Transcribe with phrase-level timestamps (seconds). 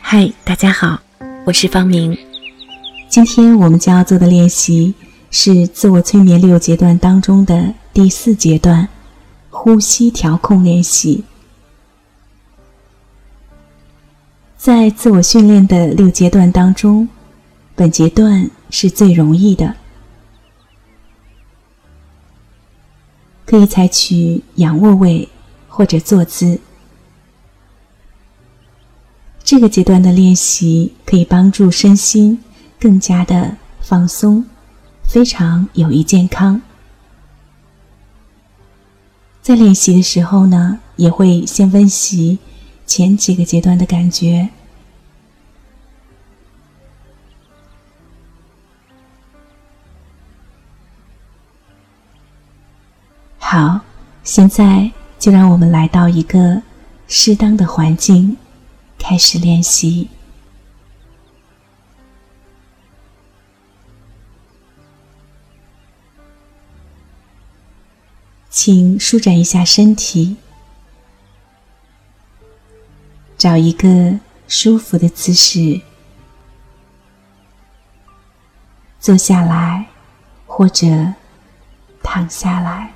[0.00, 1.00] 嗨，大家好，
[1.44, 2.16] 我是方明。
[3.08, 4.94] 今天我们将要做的练习
[5.30, 8.88] 是自我催眠六阶段当中的第四阶段——
[9.50, 11.24] 呼吸调控练习。
[14.56, 17.08] 在自我训练的六阶段当中，
[17.74, 19.74] 本阶段是最容易的，
[23.54, 25.28] 可以采取仰卧位
[25.68, 26.58] 或者坐姿。
[29.44, 32.42] 这个阶段的练习可以帮助身心
[32.80, 34.44] 更加的放松，
[35.04, 36.60] 非常有益健康。
[39.40, 42.40] 在练习的时候呢，也会先温习
[42.84, 44.48] 前几个阶段的感觉。
[53.54, 53.80] 好，
[54.24, 56.60] 现在就让我们来到一个
[57.06, 58.36] 适当的环境。
[58.98, 60.08] 开始练习，
[68.50, 70.36] 请舒展一下身体，
[73.38, 75.80] 找一个舒服的姿势，
[78.98, 79.86] 坐下来
[80.44, 81.14] 或者
[82.02, 82.92] 躺下来。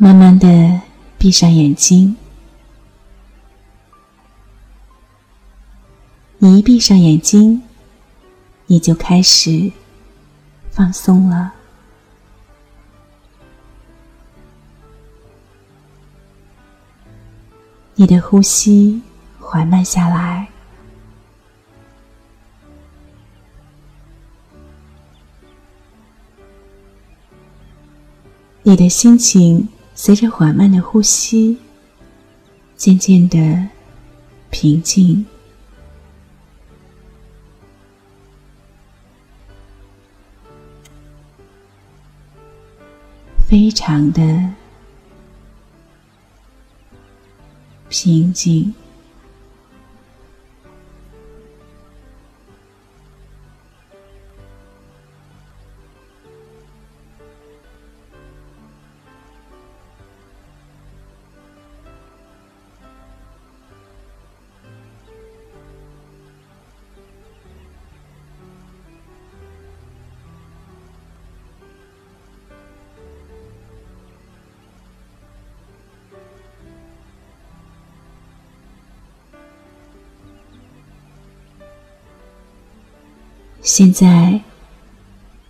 [0.00, 0.80] 慢慢的
[1.18, 2.16] 闭上眼睛，
[6.38, 7.60] 你一闭上眼睛，
[8.66, 9.72] 你就开始
[10.70, 11.52] 放松了。
[17.96, 19.02] 你的呼吸
[19.40, 20.46] 缓慢下来，
[28.62, 29.68] 你的心情。
[30.00, 31.58] 随着缓慢的呼吸，
[32.76, 33.68] 渐渐的
[34.48, 35.26] 平静，
[43.48, 44.22] 非常的
[47.88, 48.72] 平静。
[83.60, 84.40] 现在，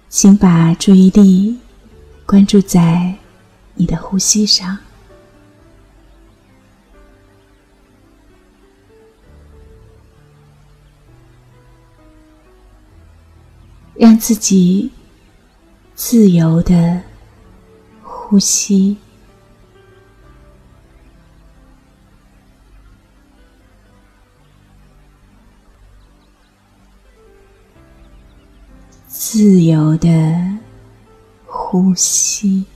[0.08, 1.56] 请把注意力
[2.26, 3.14] 关注在
[3.74, 4.76] 你的呼吸上，
[13.94, 14.91] 让自己
[15.94, 17.02] 自由的
[18.02, 18.97] 呼吸。
[29.10, 30.08] 自由的
[31.46, 32.66] 呼吸，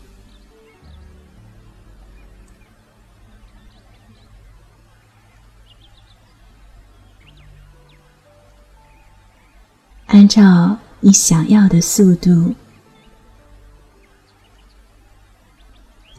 [10.07, 12.55] 按照你想要的速度，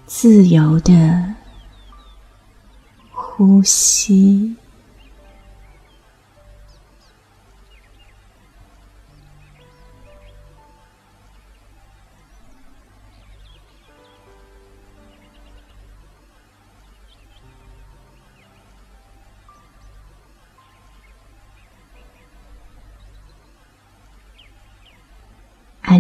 [0.06, 1.36] 自由的
[3.12, 4.56] 呼吸。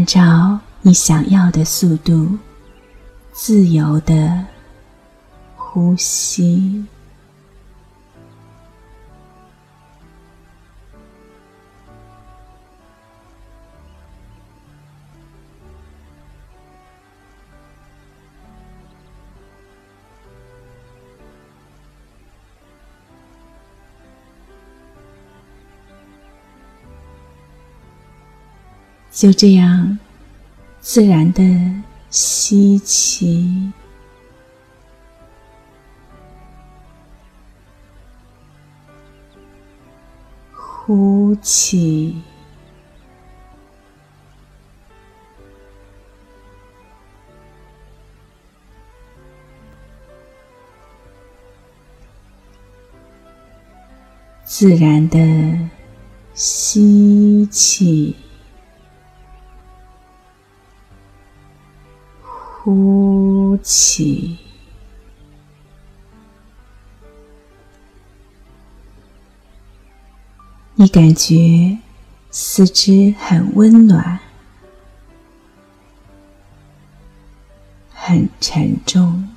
[0.03, 2.37] 按照你想要的速度，
[3.31, 4.43] 自由的
[5.55, 6.83] 呼吸，
[29.23, 29.97] 就这样
[30.81, 31.41] 自然的
[32.09, 33.71] 吸气
[40.51, 42.21] 呼气
[54.43, 55.17] 自然的
[56.33, 58.17] 吸气
[62.63, 64.37] 呼气。
[70.75, 71.77] 你感觉
[72.31, 74.17] 四肢很温暖，
[77.93, 79.32] 很沉重。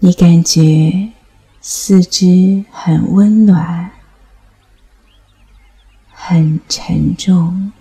[0.00, 1.10] 你感觉
[1.60, 3.90] 四肢很温暖，
[6.12, 7.72] 很沉重。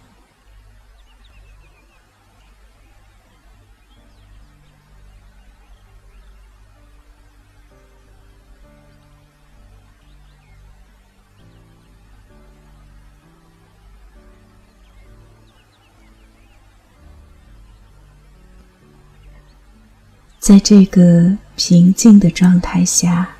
[20.47, 23.31] 在这个平静的状态下，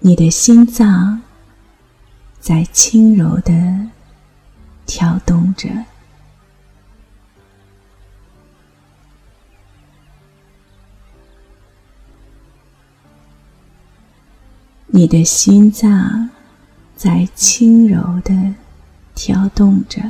[0.00, 1.22] 你的心脏
[2.38, 3.88] 在轻柔的
[4.84, 5.70] 跳动着，
[14.88, 16.28] 你的心脏
[16.94, 18.54] 在轻柔的
[19.14, 20.02] 跳动着。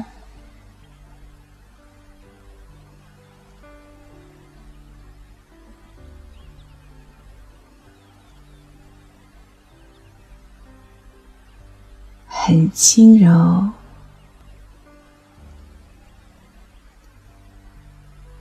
[12.73, 13.71] 轻柔，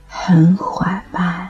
[0.08, 1.41] 很缓慢，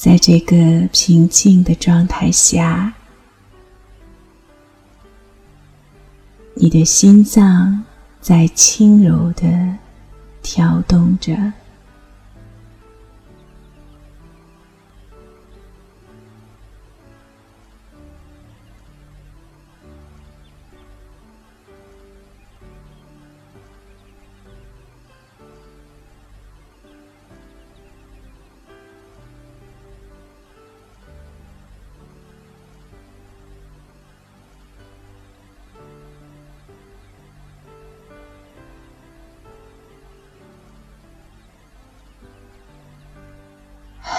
[0.00, 0.54] 在这个
[0.92, 2.94] 平静的状态下，
[6.54, 7.84] 你的心脏
[8.20, 9.76] 在轻柔的
[10.40, 11.36] 跳动着。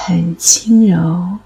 [0.09, 1.37] 很轻柔，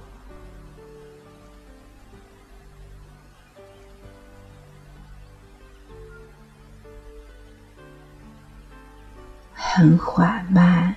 [9.54, 10.96] 很缓慢，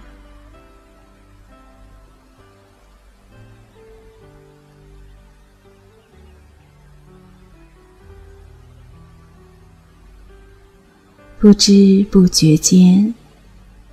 [11.40, 13.12] 不知不觉间，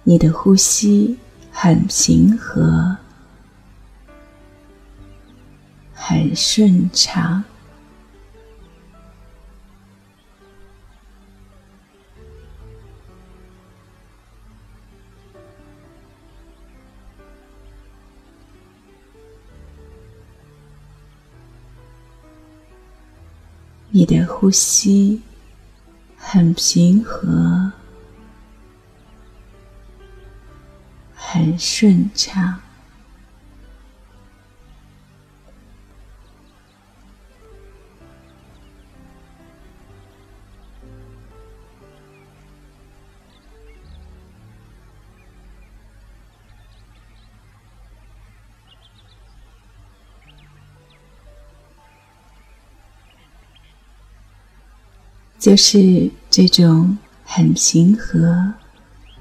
[0.03, 1.17] 你的呼吸
[1.51, 3.02] 很平和。
[6.13, 7.43] 很顺畅，
[23.89, 25.19] 你的呼吸
[26.15, 27.71] 很平和，
[31.15, 32.61] 很顺畅。
[55.43, 58.53] 就是这种很平和、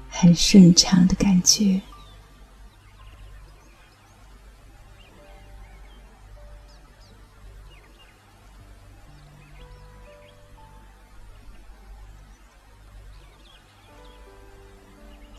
[0.09, 1.81] 很顺畅的感觉。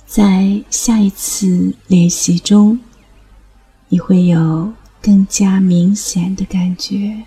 [0.05, 2.79] 在下一次练习中，
[3.89, 7.25] 你会有更加明显的感觉。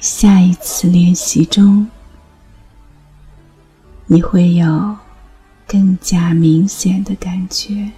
[0.00, 1.88] 下一次练习中，
[4.06, 4.96] 你会有
[5.66, 7.90] 更加明显的感觉。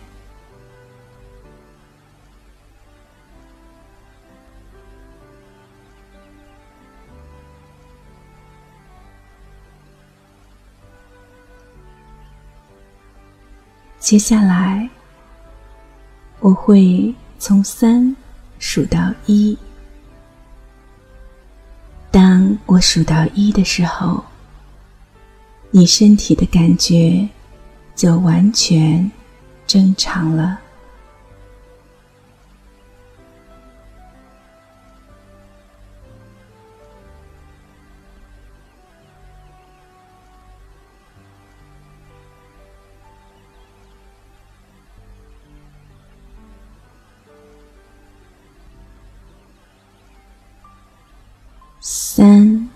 [13.98, 14.88] 接下来，
[16.40, 18.16] 我会从三
[18.58, 19.58] 数到一。
[22.20, 24.24] 当我数到一的时候，
[25.70, 27.28] 你身体的感觉
[27.94, 29.08] 就完全
[29.68, 30.58] 正常了。
[52.08, 52.70] 三、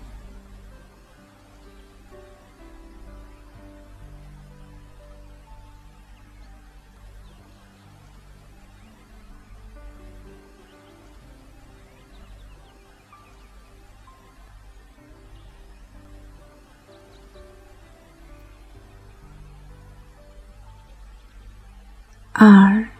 [22.33, 22.92] 二。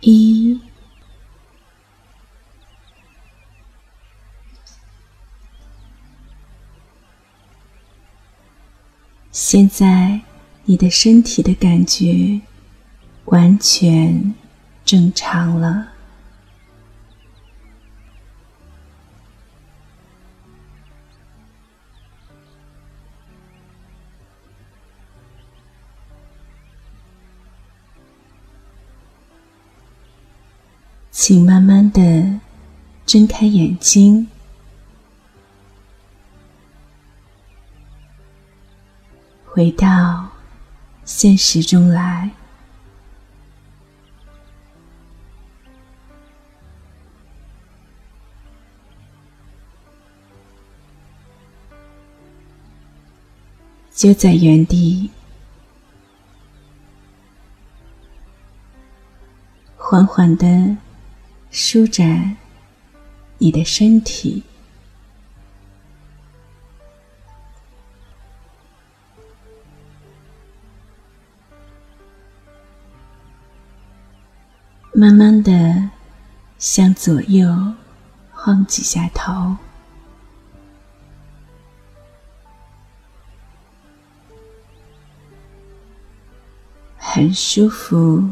[0.00, 0.60] 一，
[9.30, 10.22] 现在
[10.64, 12.40] 你的身体的感觉
[13.26, 14.34] 完全
[14.84, 15.89] 正常了。
[31.22, 32.40] 请慢慢的
[33.04, 34.26] 睁开眼睛，
[39.44, 40.30] 回到
[41.04, 42.30] 现实中来。
[53.92, 55.10] 就在原地，
[59.76, 60.78] 缓缓的。
[61.50, 62.36] 舒展
[63.38, 64.44] 你的身体，
[74.92, 75.90] 慢慢的
[76.58, 77.74] 向左右
[78.32, 79.56] 晃几下头，
[86.96, 88.22] 很舒服。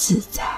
[0.00, 0.49] 自在。